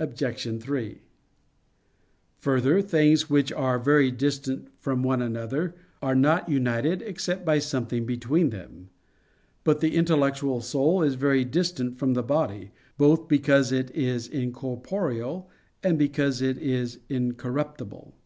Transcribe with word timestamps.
Obj. 0.00 0.60
3: 0.60 1.02
Further, 2.38 2.82
things 2.82 3.30
which 3.30 3.52
are 3.52 3.78
very 3.78 4.10
distant 4.10 4.66
from 4.80 5.04
one 5.04 5.22
another, 5.22 5.76
are 6.02 6.16
not 6.16 6.48
united 6.48 7.00
except 7.00 7.44
by 7.44 7.60
something 7.60 8.04
between 8.04 8.50
them. 8.50 8.90
But 9.62 9.78
the 9.78 9.94
intellectual 9.94 10.62
soul 10.62 11.04
is 11.04 11.14
very 11.14 11.44
distant 11.44 11.96
from 11.96 12.14
the 12.14 12.24
body, 12.24 12.72
both 12.98 13.28
because 13.28 13.70
it 13.70 13.92
is 13.92 14.26
incorporeal, 14.26 15.48
and 15.80 15.96
because 15.96 16.42
it 16.42 16.58
is 16.58 16.98
incorruptible. 17.08 18.16